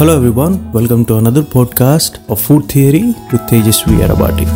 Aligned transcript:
Hello 0.00 0.16
everyone, 0.16 0.54
welcome 0.72 1.04
to 1.04 1.16
another 1.18 1.42
podcast 1.42 2.14
of 2.30 2.40
Food 2.40 2.70
Theory 2.72 3.08
with 3.30 3.42
Tejasvi 3.50 3.96
Arabati. 4.04 4.46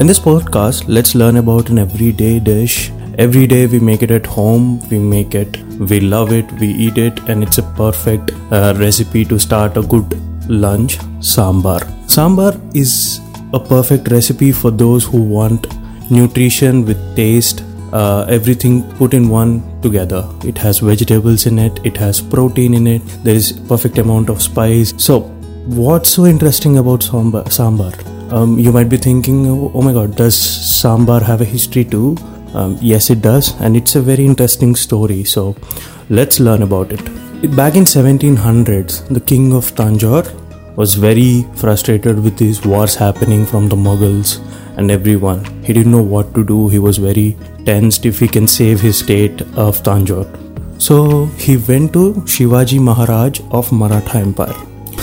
In 0.00 0.08
this 0.08 0.18
podcast, 0.18 0.86
let's 0.88 1.14
learn 1.14 1.36
about 1.36 1.70
an 1.70 1.78
everyday 1.78 2.40
dish. 2.40 2.90
Every 3.16 3.46
day 3.46 3.68
we 3.68 3.78
make 3.78 4.02
it 4.02 4.10
at 4.10 4.26
home, 4.26 4.80
we 4.88 4.98
make 4.98 5.36
it, 5.36 5.58
we 5.90 6.00
love 6.00 6.32
it, 6.32 6.50
we 6.54 6.66
eat 6.66 6.98
it, 6.98 7.20
and 7.28 7.44
it's 7.44 7.58
a 7.58 7.62
perfect 7.76 8.32
uh, 8.50 8.74
recipe 8.76 9.24
to 9.24 9.38
start 9.38 9.76
a 9.76 9.82
good 9.82 10.20
lunch 10.50 10.98
sambar. 11.20 11.78
Sambar 12.16 12.58
is 12.74 13.20
a 13.52 13.60
perfect 13.60 14.10
recipe 14.10 14.50
for 14.50 14.72
those 14.72 15.04
who 15.04 15.22
want 15.22 15.68
nutrition 16.10 16.84
with 16.84 16.98
taste 17.14 17.62
uh, 17.92 18.26
everything 18.28 18.82
put 18.94 19.14
in 19.14 19.28
one 19.28 19.62
together. 19.82 20.28
It 20.44 20.58
has 20.58 20.78
vegetables 20.78 21.46
in 21.46 21.58
it 21.58 21.80
it 21.84 21.96
has 21.96 22.20
protein 22.20 22.74
in 22.74 22.86
it 22.86 23.02
there 23.24 23.34
is 23.34 23.52
perfect 23.52 23.98
amount 23.98 24.28
of 24.30 24.42
spice. 24.42 24.94
So 24.96 25.20
what's 25.80 26.10
so 26.10 26.26
interesting 26.26 26.78
about 26.78 27.00
sambar, 27.00 27.44
sambar? 27.44 27.92
Um, 28.32 28.58
you 28.58 28.72
might 28.72 28.88
be 28.88 28.96
thinking 28.96 29.46
oh 29.46 29.82
my 29.82 29.92
god 29.92 30.16
does 30.16 30.36
sambar 30.36 31.22
have 31.22 31.40
a 31.40 31.44
history 31.44 31.84
too? 31.84 32.16
Um, 32.54 32.78
yes 32.80 33.10
it 33.10 33.22
does 33.22 33.58
and 33.60 33.76
it's 33.76 33.96
a 33.96 34.02
very 34.02 34.24
interesting 34.24 34.74
story. 34.76 35.24
So 35.24 35.56
let's 36.10 36.40
learn 36.40 36.62
about 36.62 36.92
it. 36.92 37.04
Back 37.56 37.76
in 37.76 37.84
1700s 37.84 39.08
the 39.08 39.20
king 39.20 39.54
of 39.54 39.74
tanjore 39.74 40.26
was 40.76 40.94
very 40.94 41.44
frustrated 41.56 42.22
with 42.22 42.36
these 42.36 42.64
wars 42.64 42.94
happening 42.94 43.44
from 43.44 43.68
the 43.68 43.76
mughals 43.76 44.40
and 44.78 44.90
everyone. 44.90 45.44
He 45.64 45.72
didn't 45.72 45.92
know 45.92 46.02
what 46.14 46.34
to 46.34 46.44
do. 46.44 46.68
He 46.68 46.78
was 46.78 46.98
very 46.98 47.36
tensed 47.66 48.06
if 48.06 48.20
he 48.20 48.28
can 48.28 48.46
save 48.46 48.80
his 48.80 48.98
state 48.98 49.42
of 49.66 49.82
Tanjore. 49.88 50.28
So 50.80 51.26
he 51.44 51.56
went 51.56 51.92
to 51.94 52.04
Shivaji 52.34 52.80
Maharaj 52.80 53.40
of 53.50 53.72
Maratha 53.72 54.18
Empire. 54.18 54.54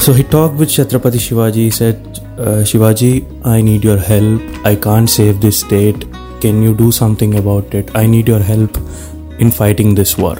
So 0.05 0.13
he 0.13 0.23
talked 0.23 0.55
with 0.55 0.69
Chhatrapati 0.69 1.21
Shivaji. 1.25 1.55
He 1.55 1.69
said, 1.69 1.95
uh, 2.37 2.63
Shivaji, 2.71 3.13
I 3.45 3.61
need 3.61 3.83
your 3.83 3.97
help. 3.97 4.41
I 4.65 4.75
can't 4.75 5.09
save 5.09 5.41
this 5.41 5.59
state. 5.59 6.05
Can 6.39 6.63
you 6.63 6.73
do 6.73 6.91
something 6.91 7.35
about 7.35 7.73
it? 7.73 7.93
I 7.95 8.05
need 8.05 8.27
your 8.27 8.39
help 8.39 8.77
in 9.39 9.51
fighting 9.51 9.95
this 9.95 10.17
war. 10.17 10.35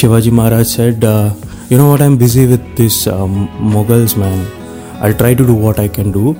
Shivaji 0.00 0.30
Maharaj 0.30 0.66
said, 0.66 1.04
uh, 1.04 1.34
You 1.68 1.78
know 1.78 1.90
what? 1.90 2.02
I'm 2.02 2.16
busy 2.16 2.46
with 2.46 2.62
this 2.76 3.06
um, 3.06 3.48
Mughals, 3.74 4.16
man. 4.16 4.40
I'll 5.02 5.14
try 5.14 5.34
to 5.34 5.46
do 5.46 5.54
what 5.54 5.78
I 5.78 5.88
can 5.88 6.10
do 6.12 6.36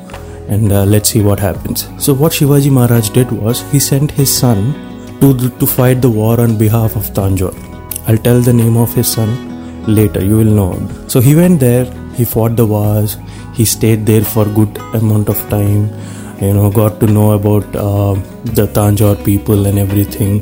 and 0.51 0.73
uh, 0.73 0.85
let's 0.85 1.09
see 1.11 1.23
what 1.23 1.41
happens. 1.41 1.89
So, 2.05 2.13
what 2.13 2.33
Shivaji 2.33 2.71
Maharaj 2.71 3.11
did 3.11 3.33
was 3.33 3.63
he 3.73 3.81
sent 3.81 4.11
his 4.11 4.37
son 4.37 4.75
to, 5.21 5.35
to 5.59 5.67
fight 5.67 6.03
the 6.03 6.11
war 6.11 6.41
on 6.41 6.59
behalf 6.59 6.97
of 6.97 7.11
Tanjore. 7.19 7.57
I'll 8.09 8.19
tell 8.19 8.41
the 8.41 8.53
name 8.53 8.77
of 8.77 8.95
his 8.95 9.13
son 9.13 9.31
later, 9.87 10.25
you 10.25 10.37
will 10.37 10.55
know. 10.61 11.07
So, 11.09 11.21
he 11.21 11.35
went 11.35 11.61
there, 11.61 11.85
he 12.15 12.25
fought 12.25 12.57
the 12.57 12.67
wars, 12.67 13.17
he 13.55 13.65
stayed 13.65 14.07
there 14.07 14.25
for 14.25 14.45
good 14.45 14.77
amount 14.95 15.29
of 15.29 15.39
time 15.49 15.91
you 16.41 16.53
know 16.55 16.71
got 16.71 16.99
to 17.01 17.07
know 17.07 17.33
about 17.33 17.65
uh, 17.77 18.15
the 18.59 18.67
tanjore 18.77 19.23
people 19.25 19.67
and 19.67 19.79
everything 19.79 20.41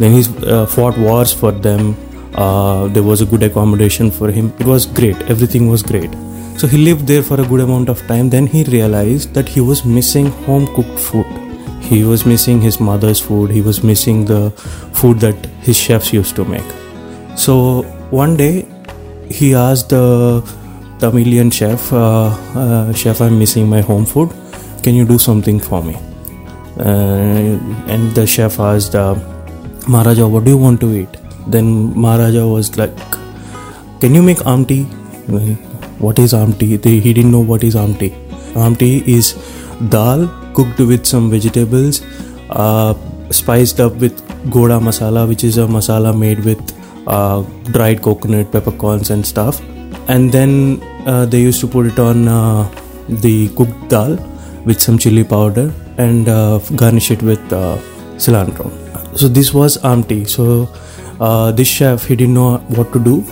then 0.00 0.12
he 0.16 0.22
uh, 0.54 0.66
fought 0.66 0.98
wars 0.98 1.32
for 1.32 1.52
them 1.52 1.96
uh, 2.34 2.88
there 2.88 3.02
was 3.02 3.20
a 3.20 3.26
good 3.26 3.42
accommodation 3.42 4.10
for 4.10 4.30
him 4.30 4.52
it 4.58 4.66
was 4.66 4.86
great 4.86 5.20
everything 5.34 5.68
was 5.68 5.82
great 5.82 6.10
so 6.58 6.66
he 6.66 6.78
lived 6.78 7.06
there 7.06 7.22
for 7.22 7.40
a 7.40 7.44
good 7.46 7.60
amount 7.60 7.88
of 7.88 8.06
time. 8.06 8.30
Then 8.30 8.46
he 8.46 8.64
realized 8.64 9.34
that 9.34 9.48
he 9.48 9.60
was 9.60 9.84
missing 9.84 10.26
home 10.46 10.66
cooked 10.74 10.98
food. 10.98 11.26
He 11.80 12.02
was 12.02 12.24
missing 12.24 12.60
his 12.60 12.80
mother's 12.80 13.20
food. 13.20 13.50
He 13.50 13.60
was 13.60 13.82
missing 13.84 14.24
the 14.24 14.50
food 15.00 15.20
that 15.20 15.46
his 15.60 15.76
chefs 15.76 16.12
used 16.12 16.34
to 16.36 16.44
make. 16.44 16.64
So 17.36 17.82
one 18.10 18.36
day 18.36 18.66
he 19.30 19.54
asked 19.54 19.90
the 19.90 20.42
Tamilian 20.98 21.50
chef, 21.50 21.92
uh, 21.92 22.28
uh, 22.54 22.92
Chef, 22.94 23.20
I'm 23.20 23.38
missing 23.38 23.68
my 23.68 23.82
home 23.82 24.06
food. 24.06 24.30
Can 24.82 24.94
you 24.94 25.04
do 25.04 25.18
something 25.18 25.60
for 25.60 25.82
me? 25.82 25.96
Uh, 26.78 27.58
and 27.92 28.14
the 28.14 28.26
chef 28.26 28.58
asked, 28.58 28.94
uh, 28.94 29.14
Maharaja, 29.86 30.26
what 30.26 30.44
do 30.44 30.52
you 30.52 30.56
want 30.56 30.80
to 30.80 30.94
eat? 30.94 31.08
Then 31.46 31.98
Maharaja 31.98 32.46
was 32.46 32.76
like, 32.78 32.96
Can 34.00 34.14
you 34.14 34.22
make 34.22 34.38
amti? 34.38 34.86
What 35.98 36.18
is 36.18 36.32
amti 36.32 36.80
they, 36.80 36.98
he 37.00 37.12
didn't 37.12 37.30
know 37.30 37.40
what 37.52 37.62
is 37.64 37.74
amti 37.74 38.10
amti 38.54 39.06
is 39.06 39.34
dal 39.96 40.28
cooked 40.54 40.78
with 40.78 41.04
some 41.06 41.30
vegetables 41.30 42.02
uh, 42.50 42.94
spiced 43.30 43.80
up 43.80 43.94
with 43.96 44.16
goda 44.50 44.78
masala 44.88 45.28
which 45.28 45.44
is 45.44 45.58
a 45.58 45.66
masala 45.66 46.16
made 46.24 46.40
with 46.44 46.76
uh, 47.06 47.42
dried 47.70 48.02
coconut 48.02 48.50
peppercorns 48.50 49.10
and 49.10 49.24
stuff. 49.24 49.60
And 50.08 50.32
then 50.32 50.82
uh, 51.06 51.26
they 51.26 51.40
used 51.40 51.60
to 51.60 51.68
put 51.68 51.86
it 51.86 51.98
on 51.98 52.26
uh, 52.28 52.68
the 53.08 53.48
cooked 53.50 53.88
dal 53.88 54.16
with 54.64 54.80
some 54.80 54.98
chili 54.98 55.22
powder 55.22 55.72
and 55.98 56.28
uh, 56.28 56.58
garnish 56.74 57.10
it 57.10 57.22
with 57.22 57.40
uh, 57.52 57.76
cilantro. 58.16 58.72
So 59.16 59.28
this 59.28 59.54
was 59.54 59.78
amti 59.78 60.28
so 60.28 60.66
this 61.52 61.68
chef 61.68 62.06
he 62.06 62.16
didn't 62.16 62.34
know 62.34 62.58
what 62.68 62.92
to 62.92 62.98
do. 62.98 63.24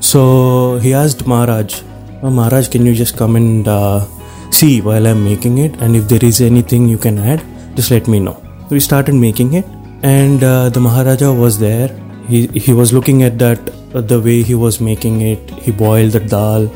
So 0.00 0.78
he 0.82 0.92
asked 0.92 1.26
maharaj 1.26 1.82
oh, 2.22 2.30
Maharaj, 2.30 2.68
can 2.68 2.86
you 2.86 2.94
just 2.94 3.16
come 3.16 3.36
and 3.36 3.66
uh, 3.66 4.06
see 4.50 4.80
while 4.80 5.06
I'm 5.06 5.24
making 5.24 5.58
it? 5.58 5.74
And 5.82 5.96
if 5.96 6.08
there 6.08 6.24
is 6.24 6.40
anything 6.40 6.88
you 6.88 6.98
can 6.98 7.18
add, 7.18 7.42
just 7.76 7.90
let 7.90 8.06
me 8.06 8.20
know. 8.20 8.34
So 8.68 8.68
we 8.70 8.80
started 8.80 9.14
making 9.14 9.54
it, 9.54 9.66
and 10.02 10.42
uh, 10.42 10.68
the 10.68 10.80
Maharaja 10.80 11.32
was 11.32 11.58
there. 11.58 11.88
He, 12.28 12.46
he 12.48 12.72
was 12.72 12.92
looking 12.92 13.22
at 13.24 13.38
that, 13.38 13.58
uh, 13.94 14.00
the 14.00 14.20
way 14.20 14.42
he 14.42 14.54
was 14.54 14.80
making 14.80 15.20
it. 15.22 15.50
He 15.50 15.72
boiled 15.72 16.12
the 16.12 16.20
dal, 16.20 16.66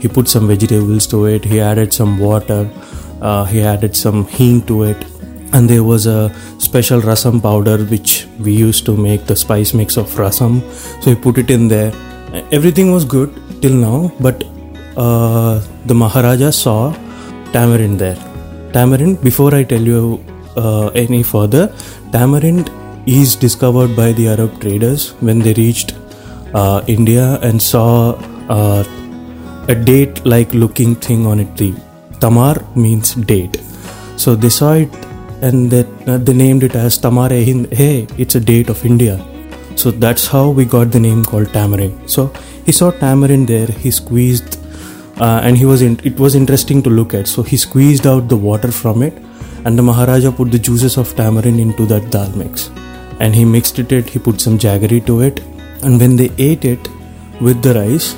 he 0.00 0.08
put 0.08 0.28
some 0.28 0.48
vegetables 0.48 1.06
to 1.08 1.26
it, 1.26 1.44
he 1.44 1.60
added 1.60 1.94
some 1.94 2.18
water, 2.18 2.68
uh, 3.22 3.44
he 3.44 3.62
added 3.62 3.96
some 3.96 4.26
hing 4.26 4.62
to 4.66 4.82
it. 4.82 5.06
And 5.52 5.70
there 5.70 5.84
was 5.84 6.06
a 6.06 6.34
special 6.58 7.00
rasam 7.00 7.40
powder 7.40 7.78
which 7.84 8.26
we 8.40 8.52
used 8.52 8.84
to 8.86 8.96
make 8.96 9.26
the 9.26 9.36
spice 9.36 9.72
mix 9.72 9.96
of 9.96 10.10
rasam. 10.16 10.60
So 11.02 11.10
he 11.10 11.16
put 11.16 11.38
it 11.38 11.50
in 11.50 11.68
there. 11.68 11.92
Everything 12.50 12.92
was 12.92 13.04
good 13.04 13.32
till 13.62 13.72
now, 13.72 14.12
but 14.20 14.44
uh, 14.96 15.60
the 15.86 15.94
Maharaja 15.94 16.50
saw 16.50 16.92
tamarind 17.52 17.98
there. 17.98 18.18
Tamarind, 18.72 19.22
before 19.22 19.54
I 19.54 19.62
tell 19.64 19.80
you 19.80 20.24
uh, 20.56 20.88
any 20.88 21.22
further, 21.22 21.72
tamarind 22.12 22.70
is 23.06 23.36
discovered 23.36 23.94
by 23.94 24.12
the 24.12 24.28
Arab 24.28 24.60
traders 24.60 25.10
when 25.20 25.38
they 25.38 25.52
reached 25.54 25.94
uh, 26.54 26.82
India 26.86 27.38
and 27.42 27.60
saw 27.60 28.12
uh, 28.48 28.84
a 29.68 29.74
date 29.74 30.24
like 30.24 30.52
looking 30.54 30.94
thing 30.94 31.26
on 31.26 31.40
a 31.40 31.56
tree. 31.56 31.74
tamar 32.20 32.64
means 32.74 33.14
date. 33.14 33.56
So 34.16 34.34
they 34.34 34.48
saw 34.48 34.72
it 34.72 34.92
and 35.42 35.70
that, 35.70 35.86
uh, 36.08 36.18
they 36.18 36.32
named 36.32 36.62
it 36.62 36.74
as 36.74 36.98
Tamare 36.98 37.44
Hind. 37.44 37.72
Hey, 37.72 38.06
it's 38.16 38.34
a 38.34 38.40
date 38.40 38.70
of 38.70 38.84
India. 38.84 39.24
So 39.76 39.90
that's 39.90 40.26
how 40.26 40.48
we 40.48 40.64
got 40.64 40.90
the 40.90 41.00
name 41.00 41.24
called 41.24 41.52
tamarind. 41.52 42.10
So 42.10 42.32
he 42.64 42.72
saw 42.72 42.90
tamarind 42.90 43.48
there, 43.48 43.66
he 43.66 43.90
squeezed 43.90 44.55
uh, 45.18 45.40
and 45.42 45.56
he 45.56 45.64
was 45.64 45.82
in, 45.82 45.98
it 46.04 46.18
was 46.18 46.34
interesting 46.34 46.82
to 46.82 46.90
look 46.90 47.14
at. 47.14 47.26
So 47.26 47.42
he 47.42 47.56
squeezed 47.56 48.06
out 48.06 48.28
the 48.28 48.36
water 48.36 48.70
from 48.70 49.02
it 49.02 49.14
and 49.64 49.78
the 49.78 49.82
maharaja 49.82 50.30
put 50.30 50.50
the 50.50 50.58
juices 50.58 50.96
of 50.96 51.14
tamarind 51.16 51.58
into 51.58 51.86
that 51.86 52.10
dal 52.10 52.30
mix. 52.36 52.70
And 53.18 53.34
he 53.34 53.44
mixed 53.44 53.78
it 53.78 54.08
he 54.08 54.18
put 54.18 54.40
some 54.40 54.58
jaggery 54.58 55.04
to 55.06 55.20
it. 55.22 55.40
And 55.82 55.98
when 56.00 56.16
they 56.16 56.30
ate 56.38 56.64
it 56.64 56.88
with 57.40 57.62
the 57.62 57.74
rice 57.74 58.14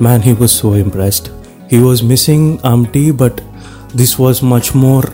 man 0.00 0.20
he 0.20 0.34
was 0.34 0.52
so 0.52 0.72
impressed. 0.72 1.30
He 1.68 1.78
was 1.80 2.02
missing 2.02 2.58
amti 2.58 3.16
but 3.16 3.40
this 3.94 4.18
was 4.18 4.42
much 4.42 4.74
more 4.74 5.04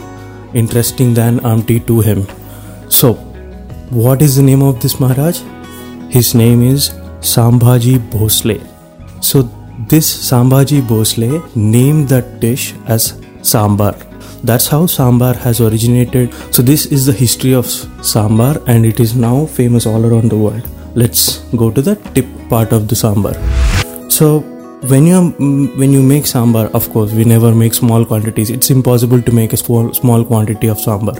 interesting 0.54 1.14
than 1.14 1.40
amti 1.40 1.86
to 1.86 2.00
him. 2.00 2.26
So 2.88 3.14
what 3.90 4.22
is 4.22 4.36
the 4.36 4.42
name 4.42 4.62
of 4.62 4.80
this 4.80 4.98
maharaj? 4.98 5.40
His 6.10 6.34
name 6.34 6.62
is 6.62 6.90
sambhaji 7.20 7.98
bhosle. 8.10 8.58
So 9.20 9.42
this 9.86 10.30
Sambhaji 10.30 10.80
Bhosle 10.82 11.54
named 11.54 12.08
that 12.08 12.40
dish 12.40 12.74
as 12.86 13.12
sambar. 13.42 13.94
That's 14.42 14.66
how 14.66 14.86
sambar 14.86 15.36
has 15.36 15.60
originated. 15.60 16.34
So, 16.52 16.62
this 16.62 16.86
is 16.86 17.06
the 17.06 17.12
history 17.12 17.54
of 17.54 17.66
sambar 17.66 18.62
and 18.66 18.84
it 18.84 18.98
is 18.98 19.14
now 19.14 19.46
famous 19.46 19.86
all 19.86 20.04
around 20.04 20.30
the 20.30 20.36
world. 20.36 20.68
Let's 20.94 21.38
go 21.56 21.70
to 21.70 21.80
the 21.80 21.94
tip 22.14 22.26
part 22.48 22.72
of 22.72 22.88
the 22.88 22.96
sambar. 22.96 23.36
So, 24.10 24.44
when 24.82 25.06
you 25.06 25.30
when 25.76 25.92
you 25.92 26.02
make 26.02 26.24
sambar 26.24 26.70
of 26.72 26.88
course 26.92 27.12
we 27.12 27.24
never 27.24 27.52
make 27.54 27.74
small 27.74 28.04
quantities. 28.04 28.50
It's 28.50 28.70
impossible 28.70 29.20
to 29.22 29.32
make 29.32 29.52
a 29.52 29.56
small 29.56 29.92
small 29.92 30.24
quantity 30.24 30.68
of 30.68 30.78
sambar. 30.78 31.16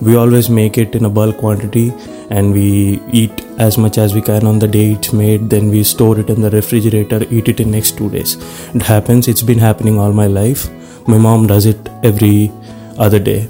We 0.00 0.16
always 0.16 0.48
make 0.48 0.78
it 0.78 0.94
in 0.94 1.04
a 1.04 1.10
bulk 1.10 1.36
quantity 1.36 1.92
and 2.30 2.54
we 2.54 3.02
eat 3.12 3.44
as 3.58 3.76
much 3.76 3.98
as 3.98 4.14
we 4.14 4.22
can 4.22 4.46
on 4.46 4.58
the 4.58 4.68
day 4.68 4.92
it's 4.92 5.12
made. 5.12 5.50
Then 5.50 5.68
we 5.68 5.84
store 5.84 6.18
it 6.18 6.30
in 6.30 6.40
the 6.40 6.50
refrigerator 6.50 7.24
eat 7.30 7.48
it 7.48 7.60
in 7.60 7.70
next 7.70 7.98
2 7.98 8.10
days. 8.10 8.36
It 8.74 8.82
happens. 8.82 9.28
It's 9.28 9.42
been 9.42 9.58
happening 9.58 9.98
all 9.98 10.12
my 10.12 10.26
life. 10.26 10.68
My 11.06 11.18
mom 11.18 11.46
does 11.46 11.66
it 11.66 11.88
every 12.02 12.50
other 12.96 13.18
day. 13.18 13.46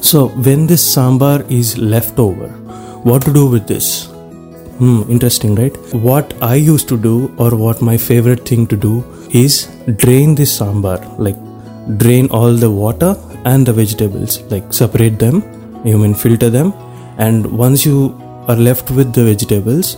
So 0.00 0.28
when 0.28 0.66
this 0.66 0.82
sambar 0.96 1.50
is 1.50 1.76
left 1.76 2.18
over 2.18 2.48
what 3.02 3.22
to 3.24 3.32
do 3.32 3.46
with 3.46 3.66
this 3.66 4.08
Hmm, 4.78 5.02
interesting, 5.08 5.54
right? 5.54 5.74
What 5.94 6.34
I 6.42 6.56
used 6.56 6.86
to 6.88 6.98
do, 6.98 7.34
or 7.38 7.56
what 7.56 7.80
my 7.80 7.96
favorite 7.96 8.46
thing 8.46 8.66
to 8.66 8.76
do, 8.76 9.04
is 9.30 9.68
drain 9.96 10.34
this 10.34 10.58
sambar. 10.58 10.98
Like, 11.18 11.38
drain 11.98 12.28
all 12.30 12.52
the 12.52 12.70
water 12.70 13.16
and 13.46 13.66
the 13.66 13.72
vegetables. 13.72 14.42
Like, 14.50 14.74
separate 14.74 15.18
them, 15.18 15.42
you 15.84 15.96
mean 15.96 16.14
filter 16.14 16.50
them, 16.50 16.74
and 17.16 17.46
once 17.46 17.86
you 17.86 18.20
are 18.48 18.56
left 18.56 18.90
with 18.90 19.14
the 19.14 19.24
vegetables, 19.24 19.96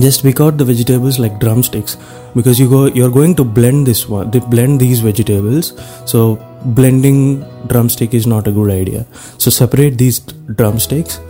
just 0.00 0.22
pick 0.22 0.40
out 0.40 0.58
the 0.58 0.64
vegetables 0.64 1.18
like 1.18 1.38
drumsticks 1.38 1.96
because 2.34 2.58
you 2.60 2.68
go 2.68 2.86
you're 2.86 3.10
going 3.10 3.34
to 3.34 3.42
blend 3.42 3.86
this 3.86 4.06
one 4.06 4.30
they 4.30 4.38
blend 4.38 4.78
these 4.78 5.00
vegetables 5.00 5.72
so 6.04 6.36
blending 6.78 7.40
drumstick 7.68 8.12
is 8.12 8.26
not 8.26 8.46
a 8.46 8.52
good 8.52 8.70
idea 8.70 9.06
so 9.38 9.50
separate 9.50 9.96
these 9.96 10.18
drumsticks 10.60 11.20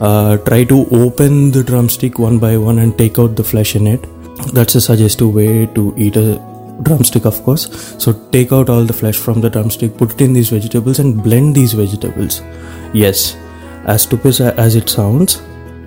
uh, 0.00 0.36
try 0.38 0.64
to 0.64 0.86
open 0.90 1.50
the 1.50 1.62
drumstick 1.62 2.18
one 2.18 2.38
by 2.38 2.56
one 2.56 2.78
and 2.78 2.96
take 2.98 3.18
out 3.18 3.36
the 3.36 3.44
flesh 3.44 3.76
in 3.76 3.86
it. 3.86 4.04
That's 4.52 4.74
a 4.74 4.80
suggestive 4.80 5.34
way 5.34 5.66
to 5.66 5.94
eat 5.96 6.16
a 6.16 6.36
drumstick 6.82 7.24
of 7.24 7.42
course. 7.44 7.68
So 8.02 8.12
take 8.30 8.52
out 8.52 8.68
all 8.68 8.84
the 8.84 8.92
flesh 8.92 9.16
from 9.16 9.40
the 9.40 9.50
drumstick 9.50 9.96
put 9.96 10.12
it 10.14 10.20
in 10.20 10.32
these 10.32 10.50
vegetables 10.50 10.98
and 10.98 11.22
blend 11.22 11.54
these 11.54 11.72
vegetables. 11.72 12.42
Yes 12.92 13.36
as 13.86 14.02
stupid 14.02 14.40
as 14.40 14.76
it 14.76 14.88
sounds 14.88 15.42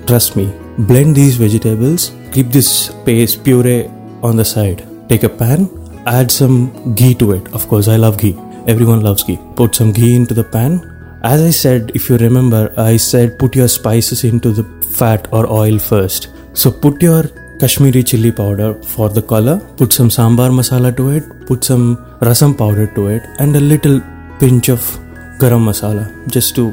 trust 0.06 0.36
me 0.36 0.53
blend 0.77 1.15
these 1.15 1.36
vegetables 1.36 2.12
keep 2.31 2.50
this 2.50 2.94
paste 3.06 3.44
puree 3.44 3.89
on 4.24 4.36
the 4.36 4.45
side. 4.45 4.88
Take 5.10 5.24
a 5.24 5.30
pan 5.30 5.69
add 6.06 6.31
some 6.31 6.95
ghee 6.95 7.13
to 7.15 7.33
it. 7.33 7.53
Of 7.53 7.68
course 7.68 7.88
i 7.88 7.98
love 7.98 8.18
ghee. 8.18 8.38
Everyone 8.68 9.01
loves 9.01 9.24
ghee. 9.24 9.39
Put 9.56 9.75
some 9.75 9.92
ghee 9.92 10.15
into 10.15 10.33
the 10.33 10.44
pan 10.44 10.97
as 11.24 11.42
i 11.42 11.50
said 11.50 11.92
if 11.94 12.10
you 12.10 12.18
remember 12.18 12.74
i 12.78 12.96
said 12.98 13.38
put 13.40 13.56
your 13.56 13.68
spices 13.68 14.24
into 14.24 14.52
the 14.52 14.64
fat 15.00 15.28
or 15.31 15.46
oil 15.52 15.80
first 15.80 16.30
so 16.54 16.72
put 16.72 17.02
your 17.02 17.24
kashmiri 17.60 18.04
chili 18.04 18.31
powder 18.31 18.74
for 18.96 19.10
the 19.10 19.22
color 19.22 19.60
put 19.78 19.94
some 19.94 20.10
sambar 20.10 20.50
masala 20.60 20.96
to 21.00 21.10
it 21.10 21.24
put 21.48 21.64
some 21.64 21.88
rasam 22.30 22.58
powder 22.58 22.88
to 23.00 23.08
it 23.08 23.24
and 23.40 23.56
a 23.56 23.66
little 23.72 23.98
pinch 24.40 24.69
of 24.69 24.92
garam 25.40 25.66
masala 25.72 26.06
just 26.38 26.56
to 26.56 26.68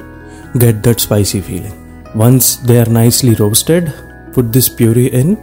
get 0.58 0.82
that 0.82 1.00
spicy 1.00 1.40
feeling 1.40 1.80
once 2.14 2.56
they 2.56 2.78
are 2.78 2.86
nicely 2.86 3.34
roasted, 3.34 3.92
put 4.32 4.52
this 4.52 4.68
puree 4.68 5.08
in 5.08 5.36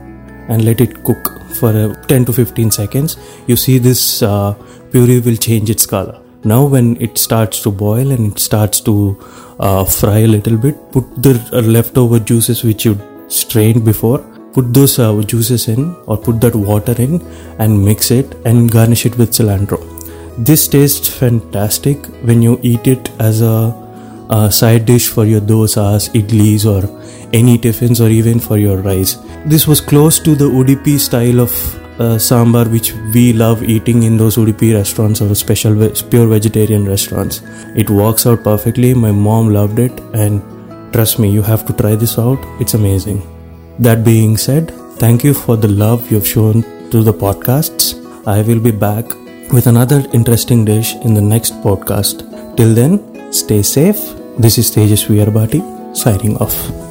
and 0.47 0.63
let 0.63 0.79
it 0.79 1.03
cook 1.03 1.41
for 1.55 1.69
uh, 1.69 1.93
10 2.05 2.25
to 2.25 2.33
15 2.33 2.71
seconds. 2.71 3.17
You 3.47 3.57
see 3.57 3.77
this 3.77 4.23
uh, 4.23 4.53
puree 4.91 5.19
will 5.19 5.35
change 5.35 5.69
its 5.69 5.85
color. 5.85 6.20
Now, 6.43 6.65
when 6.65 6.99
it 7.01 7.17
starts 7.17 7.61
to 7.63 7.71
boil 7.71 8.11
and 8.11 8.31
it 8.31 8.39
starts 8.39 8.79
to 8.81 9.17
uh, 9.59 9.85
fry 9.85 10.19
a 10.19 10.27
little 10.27 10.57
bit, 10.57 10.91
put 10.91 11.21
the 11.21 11.33
leftover 11.61 12.19
juices 12.19 12.63
which 12.63 12.85
you 12.85 12.99
strained 13.27 13.85
before, 13.85 14.19
put 14.53 14.73
those 14.73 14.97
uh, 14.99 15.21
juices 15.21 15.67
in 15.67 15.95
or 16.07 16.17
put 16.17 16.41
that 16.41 16.55
water 16.55 16.95
in 17.01 17.21
and 17.59 17.83
mix 17.83 18.11
it 18.11 18.33
and 18.45 18.71
garnish 18.71 19.05
it 19.05 19.17
with 19.17 19.31
cilantro. 19.31 19.79
This 20.37 20.67
tastes 20.67 21.07
fantastic 21.07 22.05
when 22.23 22.41
you 22.41 22.59
eat 22.63 22.87
it 22.87 23.11
as 23.19 23.41
a 23.41 23.81
a 24.31 24.49
side 24.49 24.85
dish 24.85 25.09
for 25.09 25.25
your 25.25 25.41
dosas, 25.41 26.09
idlis, 26.13 26.65
or 26.65 26.87
any 27.33 27.57
tiffins, 27.57 27.99
or 27.99 28.07
even 28.09 28.39
for 28.39 28.57
your 28.57 28.77
rice. 28.77 29.17
This 29.45 29.67
was 29.67 29.81
close 29.81 30.19
to 30.19 30.35
the 30.35 30.45
Udupi 30.45 30.97
style 30.97 31.41
of 31.41 31.80
uh, 32.03 32.17
sambar, 32.27 32.65
which 32.75 32.93
we 33.13 33.33
love 33.33 33.63
eating 33.63 34.03
in 34.03 34.17
those 34.17 34.37
Udupi 34.37 34.73
restaurants 34.73 35.21
or 35.21 35.33
special 35.35 35.73
ve- 35.81 35.93
pure 36.09 36.27
vegetarian 36.27 36.85
restaurants. 36.85 37.41
It 37.75 37.89
works 37.89 38.25
out 38.25 38.43
perfectly. 38.43 38.93
My 38.93 39.11
mom 39.11 39.49
loved 39.49 39.79
it, 39.79 39.99
and 40.13 40.41
trust 40.93 41.19
me, 41.19 41.31
you 41.31 41.41
have 41.41 41.65
to 41.67 41.73
try 41.73 41.95
this 41.95 42.17
out. 42.27 42.39
It's 42.59 42.73
amazing. 42.73 43.19
That 43.79 44.03
being 44.03 44.37
said, 44.37 44.71
thank 45.03 45.23
you 45.23 45.33
for 45.33 45.57
the 45.57 45.73
love 45.83 46.11
you've 46.11 46.27
shown 46.27 46.63
to 46.91 47.03
the 47.09 47.13
podcasts. 47.25 47.85
I 48.27 48.41
will 48.41 48.59
be 48.59 48.71
back 48.71 49.05
with 49.57 49.67
another 49.67 50.03
interesting 50.13 50.65
dish 50.65 50.95
in 51.05 51.13
the 51.13 51.27
next 51.33 51.53
podcast. 51.67 52.27
Till 52.57 52.73
then, 52.73 52.99
stay 53.31 53.61
safe 53.61 54.01
this 54.37 54.57
is 54.57 54.71
Tejas 54.71 55.05
Viyarbati 55.07 55.61
signing 55.95 56.37
off. 56.37 56.90